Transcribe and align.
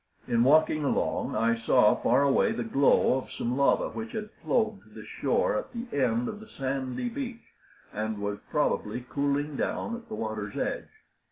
In 0.27 0.43
walking 0.43 0.83
along 0.83 1.35
I 1.35 1.55
saw 1.55 1.93
far 1.95 2.23
away 2.23 2.53
the 2.53 2.63
glow 2.63 3.19
of 3.19 3.29
some 3.31 3.55
lava 3.55 3.89
which 3.89 4.13
had 4.13 4.31
flowed 4.41 4.81
to 4.81 4.89
the 4.89 5.05
shore 5.05 5.55
at 5.59 5.73
the 5.73 5.95
end 5.95 6.27
of 6.27 6.39
the 6.39 6.49
sandy 6.49 7.07
beach, 7.07 7.53
and 7.93 8.17
was 8.17 8.39
probably 8.49 9.05
cooling 9.07 9.55
down 9.57 9.95
at 9.95 10.07
the 10.09 10.15
water's 10.15 10.57
edge. 10.57 10.89